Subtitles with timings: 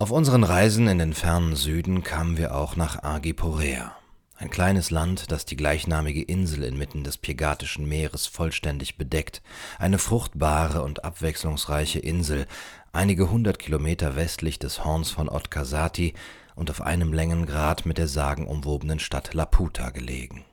[0.00, 3.92] Auf unseren Reisen in den fernen Süden kamen wir auch nach Argiporea,
[4.34, 9.42] ein kleines Land, das die gleichnamige Insel inmitten des Piegatischen Meeres vollständig bedeckt,
[9.78, 12.46] eine fruchtbare und abwechslungsreiche Insel,
[12.92, 16.14] einige hundert Kilometer westlich des Horns von Otkasati
[16.54, 20.46] und auf einem Längengrad mit der sagenumwobenen Stadt Laputa gelegen.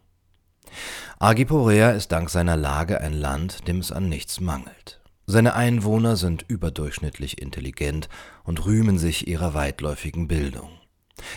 [1.20, 5.00] Argiporea ist dank seiner Lage ein Land, dem es an nichts mangelt.
[5.30, 8.08] Seine Einwohner sind überdurchschnittlich intelligent
[8.46, 10.70] und rühmen sich ihrer weitläufigen Bildung.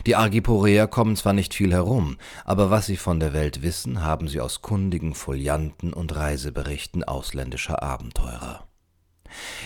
[0.06, 4.28] Die Argiporeer kommen zwar nicht viel herum, aber was sie von der Welt wissen, haben
[4.28, 8.69] sie aus kundigen Folianten und Reiseberichten ausländischer Abenteurer.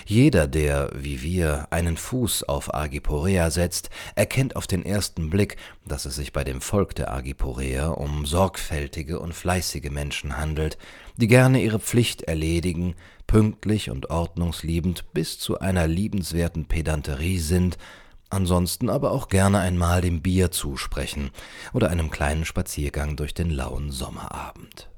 [0.07, 6.05] Jeder, der, wie wir, einen Fuß auf Argiporea setzt, erkennt auf den ersten Blick, dass
[6.05, 10.77] es sich bei dem Volk der Argiporeer um sorgfältige und fleißige Menschen handelt,
[11.17, 12.95] die gerne ihre Pflicht erledigen,
[13.27, 17.79] pünktlich und ordnungsliebend bis zu einer liebenswerten Pedanterie sind,
[18.29, 21.31] ansonsten aber auch gerne einmal dem Bier zusprechen
[21.73, 24.91] oder einem kleinen Spaziergang durch den lauen Sommerabend.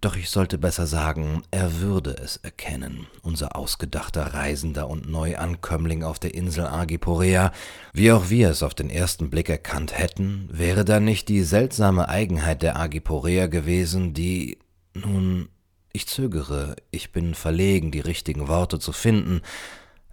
[0.00, 6.18] Doch ich sollte besser sagen, er würde es erkennen, unser ausgedachter Reisender und Neuankömmling auf
[6.18, 7.50] der Insel Argiporea,
[7.94, 12.08] wie auch wir es auf den ersten Blick erkannt hätten, wäre da nicht die seltsame
[12.08, 14.58] Eigenheit der Argiporea gewesen, die,
[14.92, 15.48] nun,
[15.92, 19.40] ich zögere, ich bin verlegen, die richtigen Worte zu finden,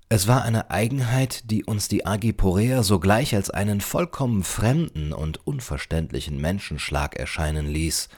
[0.08, 6.40] es war eine Eigenheit, die uns die Agiporeer sogleich als einen vollkommen fremden und unverständlichen
[6.40, 8.09] Menschenschlag erscheinen ließ.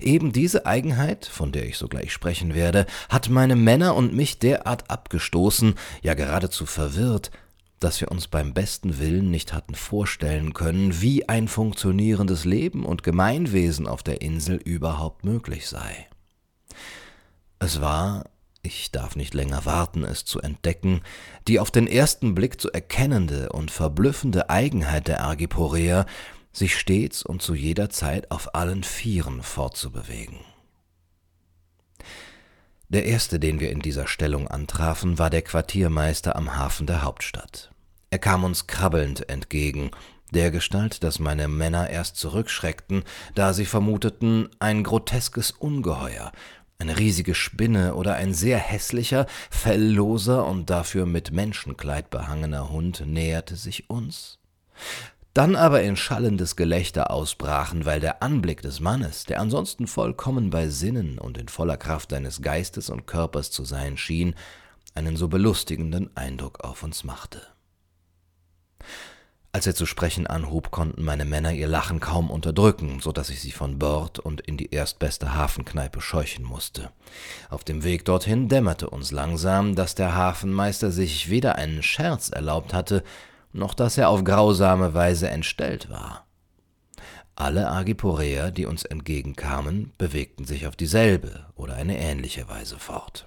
[0.00, 4.90] Eben diese Eigenheit, von der ich sogleich sprechen werde, hat meine Männer und mich derart
[4.90, 7.30] abgestoßen, ja geradezu verwirrt,
[7.80, 13.02] dass wir uns beim besten Willen nicht hatten vorstellen können, wie ein funktionierendes Leben und
[13.02, 16.06] Gemeinwesen auf der Insel überhaupt möglich sei.
[17.58, 18.24] Es war,
[18.62, 21.02] ich darf nicht länger warten, es zu entdecken,
[21.48, 26.06] die auf den ersten Blick zu erkennende und verblüffende Eigenheit der Argiporeer,
[26.56, 30.38] sich stets und zu jeder Zeit auf allen Vieren fortzubewegen.
[32.88, 37.72] Der erste, den wir in dieser Stellung antrafen, war der Quartiermeister am Hafen der Hauptstadt.
[38.10, 39.90] Er kam uns krabbelnd entgegen,
[40.32, 43.04] der Gestalt, dass meine Männer erst zurückschreckten,
[43.34, 46.32] da sie vermuteten ein groteskes Ungeheuer,
[46.78, 53.56] eine riesige Spinne oder ein sehr hässlicher, fellloser und dafür mit Menschenkleid behangener Hund näherte
[53.56, 54.38] sich uns.
[55.36, 60.68] Dann aber in schallendes Gelächter ausbrachen, weil der Anblick des Mannes, der ansonsten vollkommen bei
[60.68, 64.34] Sinnen und in voller Kraft seines Geistes und Körpers zu sein schien,
[64.94, 67.42] einen so belustigenden Eindruck auf uns machte.
[69.52, 73.42] Als er zu sprechen anhub, konnten meine Männer ihr Lachen kaum unterdrücken, so dass ich
[73.42, 76.92] sie von Bord und in die erstbeste Hafenkneipe scheuchen musste.
[77.50, 82.72] Auf dem Weg dorthin dämmerte uns langsam, dass der Hafenmeister sich weder einen Scherz erlaubt
[82.72, 83.02] hatte,
[83.52, 86.26] noch dass er auf grausame Weise entstellt war.
[87.34, 93.26] Alle Agiporeer, die uns entgegenkamen, bewegten sich auf dieselbe oder eine ähnliche Weise fort.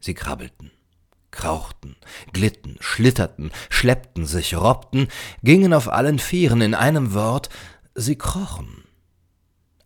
[0.00, 0.72] Sie krabbelten,
[1.30, 1.96] krauchten,
[2.32, 5.08] glitten, schlitterten, schleppten sich, robbten,
[5.42, 7.50] gingen auf allen Vieren, in einem Wort,
[7.94, 8.84] sie krochen.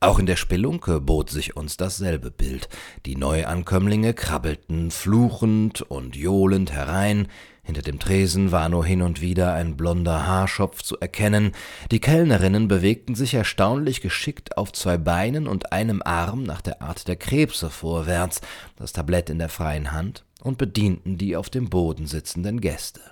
[0.00, 2.68] Auch in der Spelunke bot sich uns dasselbe Bild.
[3.04, 7.26] Die Neuankömmlinge krabbelten fluchend und johlend herein,
[7.68, 11.52] hinter dem Tresen war nur hin und wieder ein blonder Haarschopf zu erkennen,
[11.90, 17.06] die Kellnerinnen bewegten sich erstaunlich geschickt auf zwei Beinen und einem Arm nach der Art
[17.08, 18.40] der Krebse vorwärts,
[18.76, 23.02] das Tablett in der freien Hand, und bedienten die auf dem Boden sitzenden Gäste.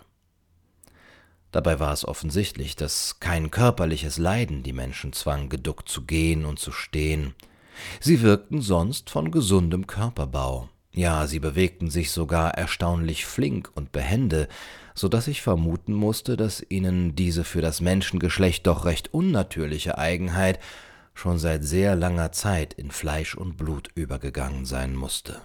[1.53, 6.59] Dabei war es offensichtlich, dass kein körperliches Leiden die Menschen zwang, geduckt zu gehen und
[6.59, 7.35] zu stehen.
[8.01, 10.71] Sie wirkten sonst von gesundem Körperbau.
[10.97, 14.49] Ja, sie bewegten sich sogar erstaunlich flink und behende,
[14.95, 20.59] so dass ich vermuten musste, dass ihnen diese für das Menschengeschlecht doch recht unnatürliche Eigenheit
[21.13, 25.43] schon seit sehr langer Zeit in Fleisch und Blut übergegangen sein musste.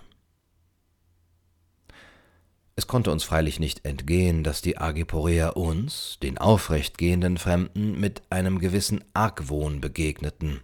[2.78, 8.21] Es konnte uns freilich nicht entgehen, dass die Agiporeer uns, den aufrecht gehenden Fremden, mit
[8.30, 10.62] einem gewissen Argwohn begegneten.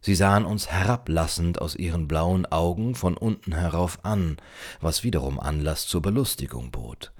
[0.00, 4.38] Sie sahen uns herablassend aus ihren blauen Augen von unten herauf an,
[4.80, 7.12] was wiederum Anlass zur Belustigung bot.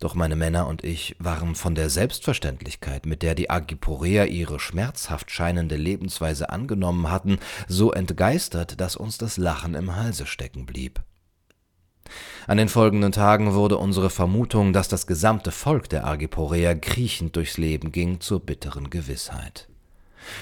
[0.00, 5.30] Doch meine Männer und ich waren von der Selbstverständlichkeit, mit der die Agiporeer ihre schmerzhaft
[5.30, 11.00] scheinende Lebensweise angenommen hatten, so entgeistert, dass uns das Lachen im Halse stecken blieb.
[12.46, 17.56] An den folgenden Tagen wurde unsere Vermutung, dass das gesamte Volk der Argiporeer kriechend durchs
[17.56, 19.68] Leben ging, zur bitteren Gewissheit.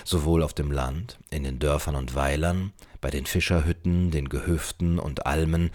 [0.04, 5.26] Sowohl auf dem Land, in den Dörfern und Weilern, bei den Fischerhütten, den Gehöften und
[5.26, 5.70] Almen,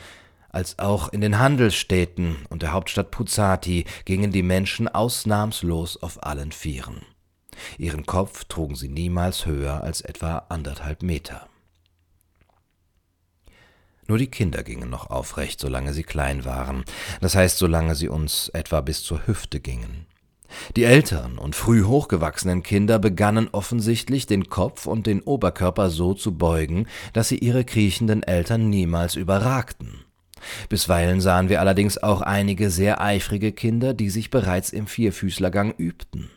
[0.50, 6.52] als auch in den Handelsstädten und der Hauptstadt Puzati gingen die Menschen ausnahmslos auf allen
[6.52, 7.02] Vieren.
[7.78, 11.48] Ihren Kopf trugen sie niemals höher als etwa anderthalb Meter.
[14.08, 16.84] Nur die Kinder gingen noch aufrecht, solange sie klein waren,
[17.22, 20.08] das heißt, solange sie uns etwa bis zur Hüfte gingen.
[20.76, 26.38] Die älteren und früh hochgewachsenen Kinder begannen offensichtlich den Kopf und den Oberkörper so zu
[26.38, 30.06] beugen, dass sie ihre kriechenden Eltern niemals überragten.
[30.70, 36.30] Bisweilen sahen wir allerdings auch einige sehr eifrige Kinder, die sich bereits im Vierfüßlergang übten.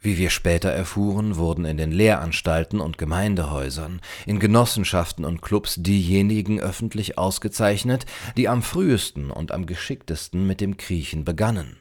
[0.00, 6.58] Wie wir später erfuhren, wurden in den Lehranstalten und Gemeindehäusern, in Genossenschaften und Clubs diejenigen
[6.58, 8.04] öffentlich ausgezeichnet,
[8.36, 11.76] die am frühesten und am geschicktesten mit dem Kriechen begannen.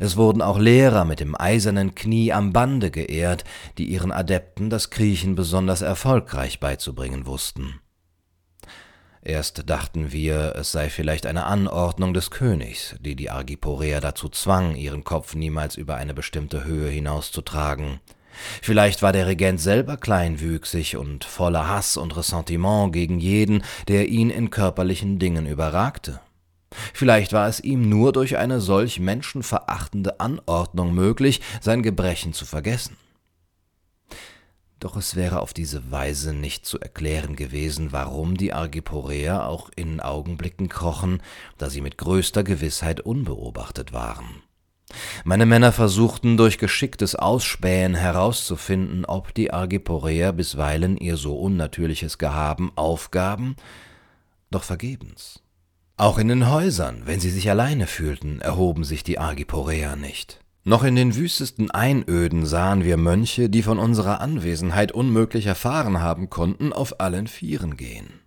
[0.00, 3.44] Es wurden auch Lehrer mit dem eisernen Knie am Bande geehrt,
[3.78, 7.80] die ihren Adepten das Kriechen besonders erfolgreich beizubringen wussten.
[9.24, 14.74] Erst dachten wir, es sei vielleicht eine Anordnung des Königs, die die Argiporeer dazu zwang,
[14.74, 18.00] ihren Kopf niemals über eine bestimmte Höhe hinauszutragen.
[18.62, 24.30] Vielleicht war der Regent selber kleinwüchsig und voller Hass und Ressentiment gegen jeden, der ihn
[24.30, 26.20] in körperlichen Dingen überragte.
[26.92, 32.96] Vielleicht war es ihm nur durch eine solch menschenverachtende Anordnung möglich, sein Gebrechen zu vergessen.
[34.82, 40.00] Doch es wäre auf diese Weise nicht zu erklären gewesen, warum die Argiporeer auch in
[40.00, 41.22] Augenblicken krochen,
[41.56, 44.42] da sie mit größter Gewissheit unbeobachtet waren.
[45.24, 52.72] Meine Männer versuchten durch geschicktes Ausspähen herauszufinden, ob die Argiporeer bisweilen ihr so unnatürliches Gehaben
[52.74, 53.54] aufgaben,
[54.50, 55.42] doch vergebens.
[55.96, 60.40] Auch in den Häusern, wenn sie sich alleine fühlten, erhoben sich die Argiporeer nicht.
[60.64, 66.30] Noch in den wüstesten Einöden sahen wir Mönche, die von unserer Anwesenheit unmöglich erfahren haben
[66.30, 68.20] konnten, auf allen Vieren gehen.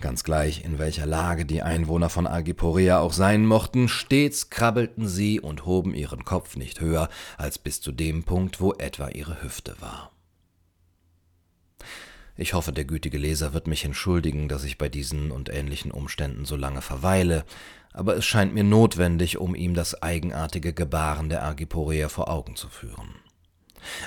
[0.00, 5.40] Ganz gleich, in welcher Lage die Einwohner von Agiporea auch sein mochten, stets krabbelten sie
[5.40, 7.08] und hoben ihren Kopf nicht höher
[7.38, 10.10] als bis zu dem Punkt, wo etwa ihre Hüfte war.
[12.40, 16.46] Ich hoffe, der gütige Leser wird mich entschuldigen, dass ich bei diesen und ähnlichen Umständen
[16.46, 17.44] so lange verweile,
[17.92, 22.70] aber es scheint mir notwendig, um ihm das eigenartige Gebaren der Argiporeer vor Augen zu
[22.70, 23.10] führen.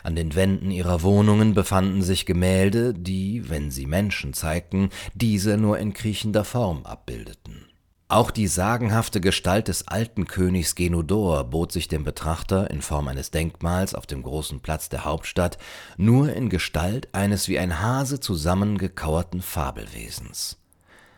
[0.02, 5.78] An den Wänden ihrer Wohnungen befanden sich Gemälde, die, wenn sie Menschen zeigten, diese nur
[5.78, 7.68] in kriechender Form abbildeten.
[8.14, 13.32] Auch die sagenhafte Gestalt des alten Königs Genodor bot sich dem Betrachter in Form eines
[13.32, 15.58] Denkmals auf dem großen Platz der Hauptstadt
[15.98, 20.60] nur in Gestalt eines wie ein Hase zusammengekauerten Fabelwesens.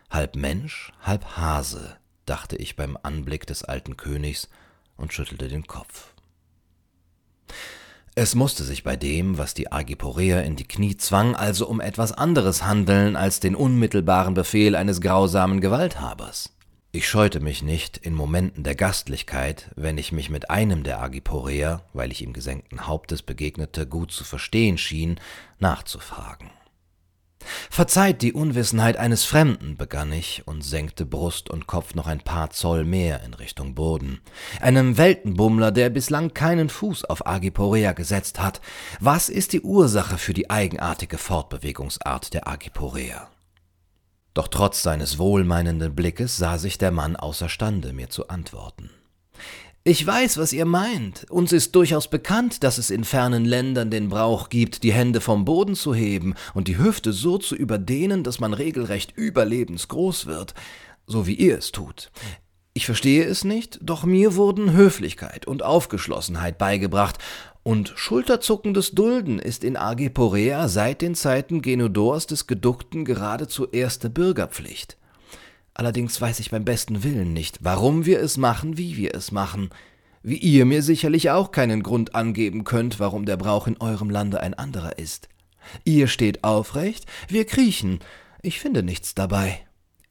[0.08, 4.48] Halb Mensch, halb Hase, dachte ich beim Anblick des alten Königs
[4.96, 6.14] und schüttelte den Kopf.
[8.14, 12.12] Es musste sich bei dem, was die Agiporeer in die Knie zwang, also um etwas
[12.12, 16.55] anderes handeln als den unmittelbaren Befehl eines grausamen Gewalthabers.
[16.96, 21.82] Ich scheute mich nicht, in Momenten der Gastlichkeit, wenn ich mich mit einem der Agiporeer,
[21.92, 25.20] weil ich ihm gesenkten Hauptes begegnete, gut zu verstehen schien,
[25.58, 26.48] nachzufragen.
[27.68, 32.48] Verzeiht die Unwissenheit eines Fremden, begann ich und senkte Brust und Kopf noch ein paar
[32.48, 34.22] Zoll mehr in Richtung Boden.
[34.62, 38.62] Einem Weltenbummler, der bislang keinen Fuß auf Agiporea gesetzt hat.
[39.00, 43.28] Was ist die Ursache für die eigenartige Fortbewegungsart der Agiporea?
[44.36, 48.90] Doch trotz seines wohlmeinenden Blickes sah sich der Mann außerstande, mir zu antworten.
[49.82, 51.24] Ich weiß, was ihr meint.
[51.30, 55.46] Uns ist durchaus bekannt, dass es in fernen Ländern den Brauch gibt, die Hände vom
[55.46, 60.52] Boden zu heben und die Hüfte so zu überdehnen, dass man regelrecht überlebensgroß wird,
[61.06, 62.10] so wie ihr es tut.
[62.74, 67.16] Ich verstehe es nicht, doch mir wurden Höflichkeit und Aufgeschlossenheit beigebracht,
[67.66, 74.96] und schulterzuckendes Dulden ist in Agiporea seit den Zeiten Genodors des Geduckten geradezu erste Bürgerpflicht.
[75.74, 79.70] Allerdings weiß ich beim besten Willen nicht, warum wir es machen, wie wir es machen.
[80.22, 84.40] Wie ihr mir sicherlich auch keinen Grund angeben könnt, warum der Brauch in eurem Lande
[84.40, 85.28] ein anderer ist.
[85.82, 87.98] Ihr steht aufrecht, wir kriechen.
[88.42, 89.58] Ich finde nichts dabei.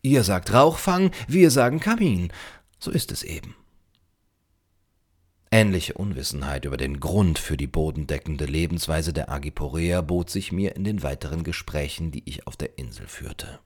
[0.01, 2.33] Ihr sagt Rauchfang, wir sagen Kamin.
[2.79, 3.55] So ist es eben.
[5.57, 10.83] Ähnliche Unwissenheit über den Grund für die bodendeckende Lebensweise der Agiporeer bot sich mir in
[10.83, 13.59] den weiteren Gesprächen, die ich auf der Insel führte.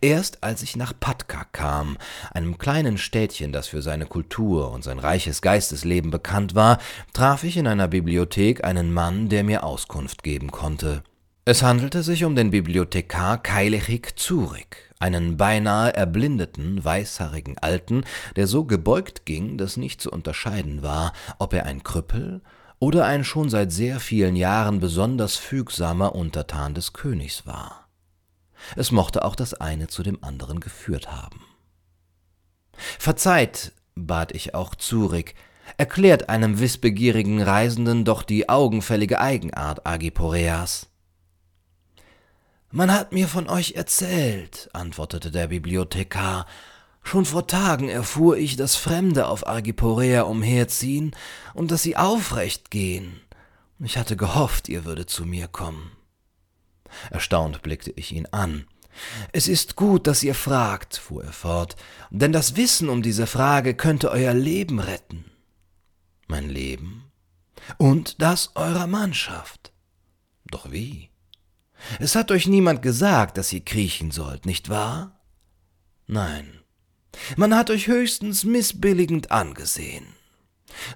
[0.00, 1.98] Erst als ich nach Patka kam,
[2.32, 6.78] einem kleinen Städtchen, das für seine Kultur und sein reiches Geistesleben bekannt war,
[7.12, 11.02] traf ich in einer Bibliothek einen Mann, der mir Auskunft geben konnte.
[11.44, 18.04] Es handelte sich um den Bibliothekar Kailechik Zurik, einen beinahe erblindeten, weißhaarigen Alten,
[18.36, 22.40] der so gebeugt ging, dass nicht zu unterscheiden war, ob er ein Krüppel
[22.78, 27.88] oder ein schon seit sehr vielen Jahren besonders fügsamer Untertan des Königs war.
[28.76, 31.40] Es mochte auch das eine zu dem anderen geführt haben.
[32.98, 35.34] Verzeiht, bat ich auch Zurich,
[35.78, 40.91] erklärt einem wissbegierigen Reisenden doch die augenfällige Eigenart Agiporeas.
[42.74, 46.46] Man hat mir von euch erzählt, antwortete der Bibliothekar.
[47.02, 51.14] Schon vor Tagen erfuhr ich, dass Fremde auf Agiporea umherziehen
[51.52, 53.20] und dass sie aufrecht gehen.
[53.78, 55.92] Ich hatte gehofft, ihr würdet zu mir kommen.
[57.10, 58.64] Erstaunt blickte ich ihn an.
[59.32, 61.76] Es ist gut, dass ihr fragt, fuhr er fort,
[62.08, 65.26] denn das Wissen um diese Frage könnte euer Leben retten.
[66.26, 67.04] Mein Leben?
[67.76, 69.72] Und das eurer Mannschaft.
[70.46, 71.11] Doch wie?
[71.98, 75.20] Es hat euch niemand gesagt, dass ihr kriechen sollt, nicht wahr?
[76.06, 76.60] Nein.
[77.36, 80.06] Man hat euch höchstens missbilligend angesehen.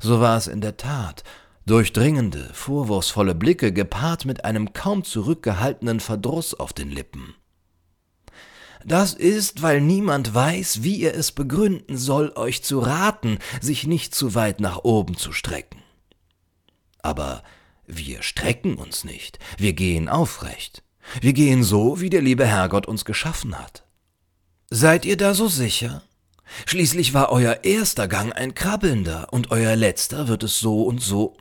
[0.01, 1.25] So war es in der Tat,
[1.67, 7.35] durchdringende, vorwurfsvolle Blicke gepaart mit einem kaum zurückgehaltenen Verdruss auf den Lippen.
[8.85, 14.15] Das ist, weil niemand weiß, wie er es begründen soll, euch zu raten, sich nicht
[14.15, 15.83] zu weit nach oben zu strecken.
[17.03, 17.43] Aber
[17.87, 20.83] wir strecken uns nicht, wir gehen aufrecht.
[21.21, 23.85] Wir gehen so, wie der liebe Herrgott uns geschaffen hat.
[24.71, 26.03] Seid ihr da so sicher?
[26.65, 31.37] Schließlich war euer erster Gang ein krabbelnder und euer letzter wird es so und so.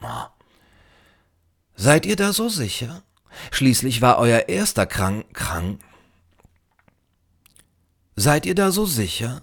[1.75, 3.03] Seid ihr da so sicher?
[3.51, 5.81] Schließlich war euer erster krank, krank.
[8.15, 9.41] Seid ihr da so sicher?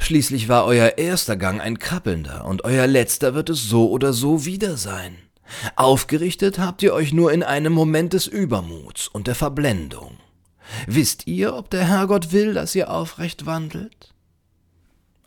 [0.00, 4.44] Schließlich war euer erster Gang ein krabbelnder und euer letzter wird es so oder so
[4.44, 5.16] wieder sein.
[5.76, 10.18] Aufgerichtet habt ihr euch nur in einem Moment des Übermuts und der Verblendung.
[10.86, 14.14] Wisst ihr, ob der Herrgott will, dass ihr aufrecht wandelt?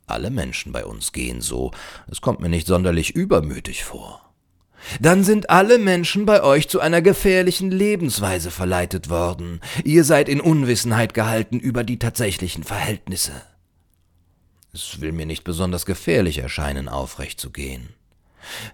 [0.07, 1.71] Alle Menschen bei uns gehen so,
[2.09, 4.21] es kommt mir nicht sonderlich übermütig vor.
[4.99, 9.61] Dann sind alle Menschen bei euch zu einer gefährlichen Lebensweise verleitet worden.
[9.83, 13.31] Ihr seid in Unwissenheit gehalten über die tatsächlichen Verhältnisse.
[14.73, 17.89] Es will mir nicht besonders gefährlich erscheinen, aufrecht zu gehen.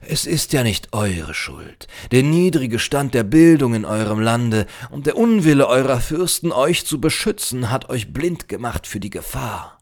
[0.01, 1.87] Es ist ja nicht eure Schuld.
[2.11, 6.99] Der niedrige Stand der Bildung in eurem Lande und der Unwille eurer Fürsten, euch zu
[6.99, 9.79] beschützen, hat euch blind gemacht für die Gefahr.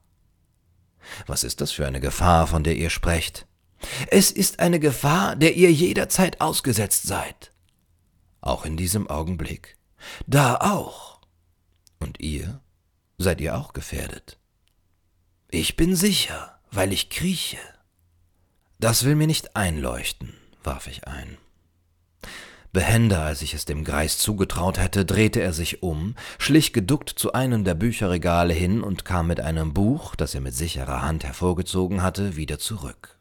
[1.28, 3.48] Was ist das für eine Gefahr, von der ihr sprecht?
[4.08, 7.52] Es ist eine Gefahr, der ihr jederzeit ausgesetzt seid.
[8.42, 9.78] Auch in diesem Augenblick.
[10.28, 11.22] Da auch.
[12.00, 12.62] Und ihr?
[13.18, 14.40] Seid ihr auch gefährdet?
[15.50, 17.58] Ich bin sicher, weil ich krieche.
[18.82, 21.38] Das will mir nicht einleuchten, warf ich ein.
[22.72, 27.34] Behender, als ich es dem Greis zugetraut hätte, drehte er sich um, schlich geduckt zu
[27.34, 32.02] einem der Bücherregale hin und kam mit einem Buch, das er mit sicherer Hand hervorgezogen
[32.02, 33.18] hatte, wieder zurück.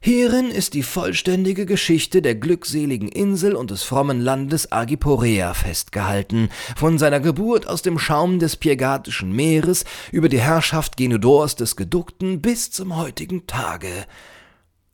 [0.00, 6.96] Hierin ist die vollständige Geschichte der glückseligen Insel und des frommen Landes Agiporea festgehalten, von
[6.96, 12.70] seiner Geburt aus dem Schaum des Piegatischen Meeres über die Herrschaft Genudors des Geduckten bis
[12.70, 14.06] zum heutigen Tage,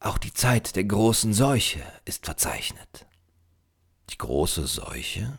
[0.06, 3.06] auch die Zeit der großen Seuche ist verzeichnet.
[4.10, 5.38] Die große Seuche?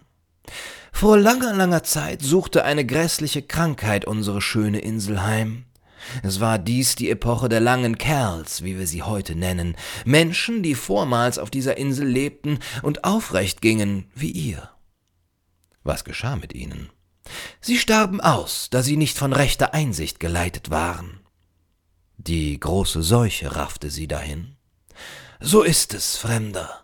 [0.91, 5.65] Vor langer, langer Zeit suchte eine grässliche Krankheit unsere schöne Insel heim.
[6.21, 10.75] Es war dies die Epoche der langen Kerls, wie wir sie heute nennen, Menschen, die
[10.75, 14.69] vormals auf dieser Insel lebten und aufrecht gingen wie ihr.
[15.83, 16.89] Was geschah mit ihnen?
[17.61, 21.22] Sie starben aus, da sie nicht von rechter Einsicht geleitet waren.
[22.17, 24.55] Die große Seuche raffte sie dahin.
[25.39, 26.83] So ist es, Fremder.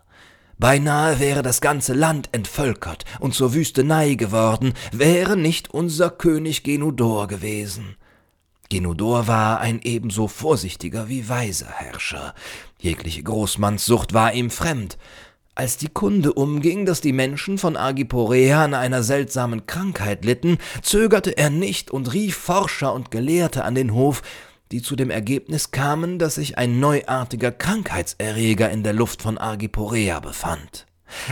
[0.58, 7.28] Beinahe wäre das ganze Land entvölkert und zur Wüstenei geworden, wäre nicht unser König Genudor
[7.28, 7.96] gewesen.
[8.68, 12.34] Genudor war ein ebenso vorsichtiger wie weiser Herrscher.
[12.78, 14.98] Jegliche Großmannssucht war ihm fremd.
[15.54, 21.36] Als die Kunde umging, dass die Menschen von Agiporea an einer seltsamen Krankheit litten, zögerte
[21.36, 24.22] er nicht und rief Forscher und Gelehrte an den Hof,
[24.72, 30.20] die zu dem Ergebnis kamen, dass sich ein neuartiger Krankheitserreger in der Luft von Argiporea
[30.20, 30.86] befand.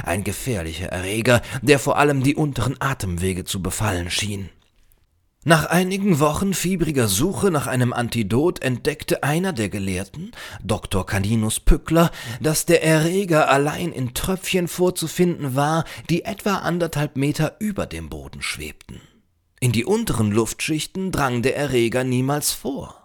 [0.04, 4.50] Ein gefährlicher Erreger, der vor allem die unteren Atemwege zu befallen schien.
[5.44, 10.32] Nach einigen Wochen fiebriger Suche nach einem Antidot entdeckte einer der Gelehrten,
[10.64, 11.06] Dr.
[11.06, 17.86] Caninus Pückler, dass der Erreger allein in Tröpfchen vorzufinden war, die etwa anderthalb Meter über
[17.86, 19.00] dem Boden schwebten.
[19.60, 22.97] In die unteren Luftschichten drang der Erreger niemals vor.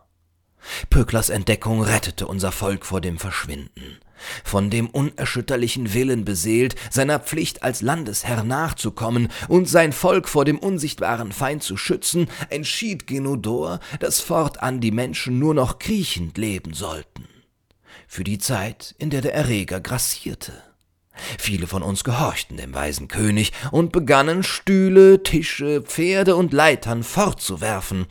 [0.89, 3.99] Pöklers Entdeckung rettete unser Volk vor dem Verschwinden.
[4.43, 10.59] Von dem unerschütterlichen Willen beseelt, seiner Pflicht als Landesherr nachzukommen und sein Volk vor dem
[10.59, 17.27] unsichtbaren Feind zu schützen, entschied Genodor, dass fortan die Menschen nur noch kriechend leben sollten.
[18.07, 20.53] Für die Zeit, in der der Erreger grassierte.
[21.37, 28.07] Viele von uns gehorchten dem weisen König und begannen Stühle, Tische, Pferde und Leitern fortzuwerfen,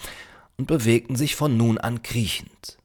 [0.56, 2.78] und bewegten sich von nun an kriechend.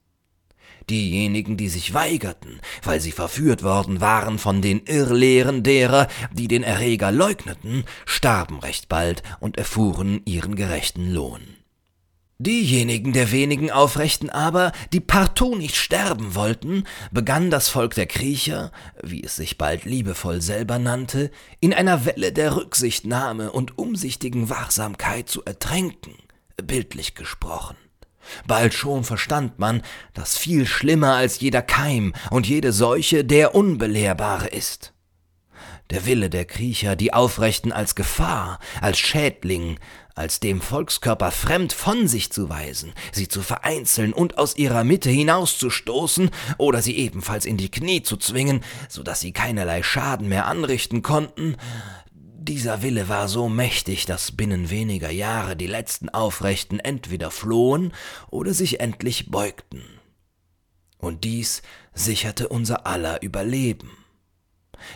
[0.90, 6.64] Diejenigen, die sich weigerten, weil sie verführt worden waren von den Irrlehren derer, die den
[6.64, 11.42] Erreger leugneten, starben recht bald und erfuhren ihren gerechten Lohn.
[12.40, 18.72] Diejenigen der wenigen Aufrechten aber, die partout nicht sterben wollten, begann das Volk der Kriecher,
[19.02, 25.28] wie es sich bald liebevoll selber nannte, in einer Welle der Rücksichtnahme und umsichtigen Wachsamkeit
[25.28, 26.14] zu ertränken,
[26.64, 27.78] bildlich gesprochen.
[28.46, 29.82] Bald schon verstand man,
[30.14, 34.94] dass viel schlimmer als jeder Keim und jede Seuche der Unbelehrbare ist.
[35.92, 39.80] Der Wille der Kriecher, die Aufrechten als Gefahr, als Schädling,
[40.16, 45.10] als dem Volkskörper fremd von sich zu weisen, sie zu vereinzeln und aus ihrer Mitte
[45.10, 50.48] hinauszustoßen oder sie ebenfalls in die Knie zu zwingen, so dass sie keinerlei Schaden mehr
[50.48, 51.56] anrichten konnten,
[52.48, 57.94] dieser Wille war so mächtig, dass binnen weniger Jahre die letzten Aufrechten entweder flohen
[58.30, 59.84] oder sich endlich beugten.
[60.98, 61.62] Und dies
[61.94, 63.92] sicherte unser aller Überleben.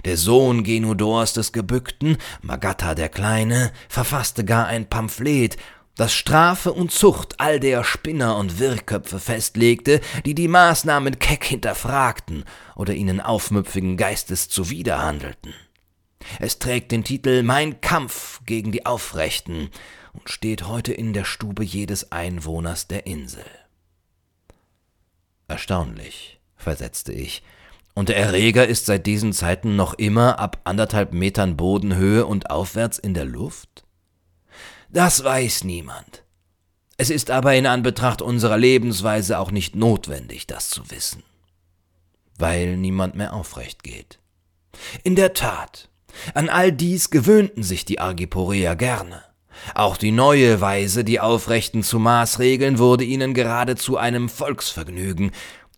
[0.06, 5.58] Der Sohn Genudors des Gebückten, Magatta der Kleine, verfasste gar ein Pamphlet,
[5.96, 12.46] das Strafe und Zucht all der Spinner und Wirrköpfe festlegte, die die Maßnahmen keck hinterfragten
[12.76, 15.54] oder ihnen aufmüpfigen Geistes zuwiderhandelten.
[16.40, 19.70] Es trägt den Titel Mein Kampf gegen die Aufrechten
[20.14, 23.46] und steht heute in der Stube jedes Einwohners der Insel.
[25.48, 27.44] Erstaunlich, versetzte ich,
[27.94, 32.98] und der Erreger ist seit diesen Zeiten noch immer ab anderthalb Metern Bodenhöhe und aufwärts
[32.98, 33.84] in der Luft?
[34.90, 36.24] Das weiß niemand.
[36.98, 41.24] Es ist aber in Anbetracht unserer Lebensweise auch nicht notwendig, das zu wissen,
[42.38, 44.20] weil niemand mehr aufrecht geht.
[45.04, 45.90] In der Tat,
[46.34, 49.24] an all dies gewöhnten sich die Argiporeer gerne.
[49.76, 55.32] Auch die neue Weise, die Aufrechten zu maßregeln, wurde ihnen gerade zu einem Volksvergnügen,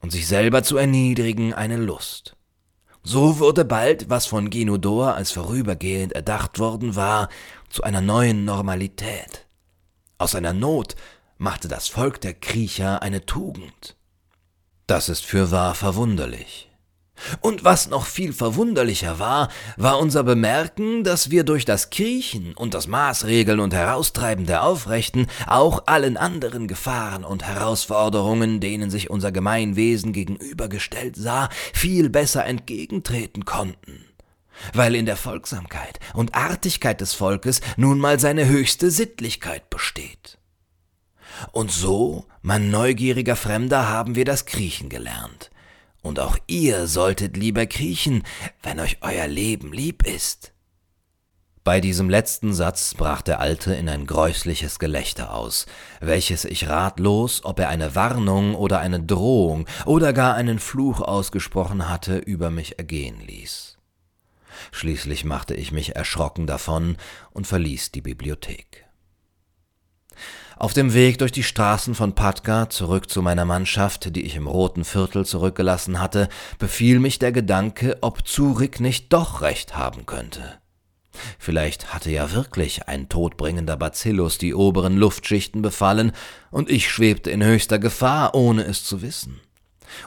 [0.03, 2.35] und sich selber zu erniedrigen eine Lust.
[3.03, 7.29] So wurde bald, was von Genudor als vorübergehend erdacht worden war,
[7.69, 9.47] zu einer neuen Normalität.
[10.17, 10.95] Aus einer Not
[11.37, 13.95] machte das Volk der Kriecher eine Tugend.
[14.87, 16.69] Das ist fürwahr verwunderlich.
[17.41, 22.73] Und was noch viel verwunderlicher war, war unser Bemerken, dass wir durch das Kriechen und
[22.73, 29.31] das Maßregeln und Heraustreiben der Aufrechten auch allen anderen Gefahren und Herausforderungen, denen sich unser
[29.31, 34.05] Gemeinwesen gegenübergestellt sah, viel besser entgegentreten konnten
[34.73, 40.37] weil in der Folgsamkeit und Artigkeit des Volkes nun mal seine höchste Sittlichkeit besteht.
[41.51, 45.49] Und so, mein neugieriger Fremder, haben wir das Kriechen gelernt,
[46.03, 48.23] und auch ihr solltet lieber kriechen,
[48.61, 50.53] wenn euch euer Leben lieb ist.
[51.63, 55.65] Bei diesem letzten Satz brach der Alte in ein gräusliches Gelächter aus,
[56.01, 61.87] welches ich ratlos, ob er eine Warnung oder eine Drohung oder gar einen Fluch ausgesprochen
[61.87, 63.77] hatte, über mich ergehen ließ.
[64.73, 66.97] Schließlich machte ich mich erschrocken davon
[67.31, 68.82] und verließ die Bibliothek.
[70.57, 74.47] Auf dem Weg durch die Straßen von Patka zurück zu meiner Mannschaft, die ich im
[74.47, 80.59] roten Viertel zurückgelassen hatte, befiel mich der Gedanke, ob Zurich nicht doch recht haben könnte.
[81.37, 86.11] Vielleicht hatte ja wirklich ein todbringender Bacillus die oberen Luftschichten befallen,
[86.51, 89.39] und ich schwebte in höchster Gefahr, ohne es zu wissen.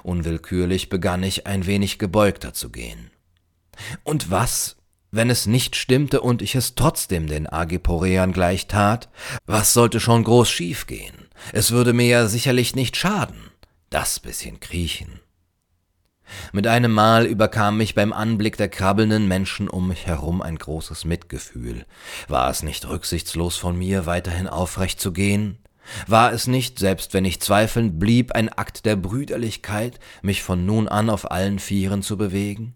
[0.03, 3.11] Unwillkürlich begann ich ein wenig gebeugter zu gehen.
[4.05, 4.76] Und was,
[5.17, 9.09] wenn es nicht stimmte und ich es trotzdem den Agiporeern gleich tat,
[9.47, 11.29] was sollte schon groß schiefgehen?
[11.53, 13.51] Es würde mir ja sicherlich nicht schaden.
[13.91, 15.21] Das bisschen kriechen.
[16.53, 21.05] Mit einem Mal überkam mich beim Anblick der krabbelnden Menschen um mich herum ein großes
[21.05, 21.87] Mitgefühl.
[22.29, 25.59] War es nicht rücksichtslos von mir, weiterhin aufrecht zu gehen?
[26.09, 30.89] War es nicht, selbst wenn ich zweifelnd blieb, ein Akt der Brüderlichkeit, mich von nun
[30.89, 32.75] an auf allen Vieren zu bewegen?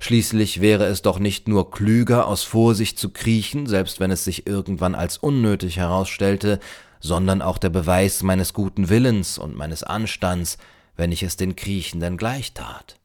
[0.00, 4.46] Schließlich wäre es doch nicht nur klüger, aus Vorsicht zu kriechen, selbst wenn es sich
[4.46, 6.60] irgendwann als unnötig herausstellte,
[7.00, 10.58] sondern auch der Beweis meines guten Willens und meines Anstands,
[10.96, 12.98] wenn ich es den Kriechenden gleich tat.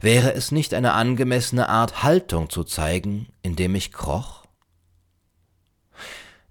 [0.00, 4.44] Wäre es nicht eine angemessene Art Haltung zu zeigen, indem ich kroch?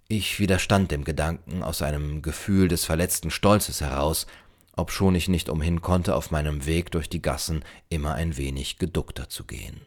[0.07, 4.27] Ich widerstand dem Gedanken aus einem Gefühl des verletzten Stolzes heraus,
[4.75, 9.29] obschon ich nicht umhin konnte, auf meinem Weg durch die Gassen immer ein wenig geduckter
[9.29, 9.81] zu gehen.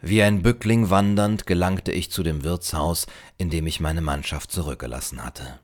[0.00, 3.06] Wie ein Bückling wandernd gelangte ich zu dem Wirtshaus,
[3.38, 5.60] in dem ich meine Mannschaft zurückgelassen hatte.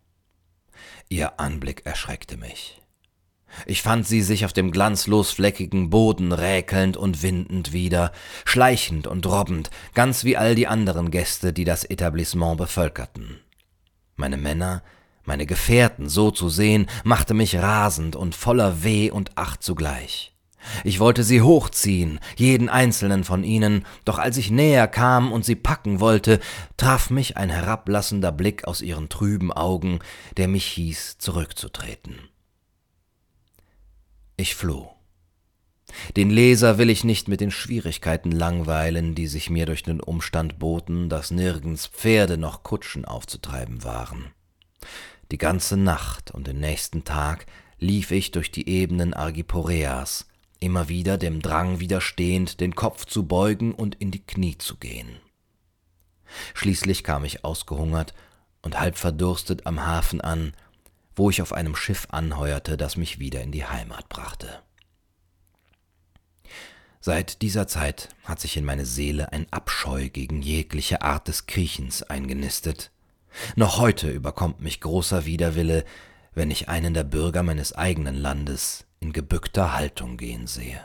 [1.08, 2.80] Ihr Anblick erschreckte mich.
[3.66, 8.12] Ich fand sie sich auf dem glanzlos fleckigen Boden räkelnd und windend wieder,
[8.46, 13.40] schleichend und robbend, ganz wie all die anderen Gäste, die das Etablissement bevölkerten.
[14.16, 14.82] Meine Männer,
[15.24, 20.32] Meine Gefährten so zu sehen, machte mich rasend und voller Weh und Acht zugleich.
[20.84, 25.56] Ich wollte sie hochziehen, jeden einzelnen von ihnen, doch als ich näher kam und sie
[25.56, 26.40] packen wollte,
[26.76, 29.98] traf mich ein herablassender Blick aus ihren trüben Augen,
[30.36, 32.28] der mich hieß, zurückzutreten.
[34.36, 34.90] Ich floh.
[36.16, 40.58] Den Leser will ich nicht mit den Schwierigkeiten langweilen, die sich mir durch den Umstand
[40.58, 44.32] boten, dass nirgends Pferde noch Kutschen aufzutreiben waren.
[45.30, 47.46] Die ganze Nacht und den nächsten Tag
[47.78, 50.26] lief ich durch die Ebenen Argiporeas,
[50.60, 55.18] immer wieder dem Drang widerstehend, den Kopf zu beugen und in die Knie zu gehen.
[56.54, 58.14] Schließlich kam ich ausgehungert
[58.62, 60.54] und halb verdurstet am Hafen an,
[61.16, 64.62] wo ich auf einem Schiff anheuerte, das mich wieder in die Heimat brachte.
[67.00, 72.04] Seit dieser Zeit hat sich in meine Seele ein Abscheu gegen jegliche Art des Kriechens
[72.04, 72.91] eingenistet.
[73.56, 75.84] Noch heute überkommt mich großer Widerwille,
[76.34, 80.80] wenn ich einen der Bürger meines eigenen Landes in gebückter Haltung gehen sehe.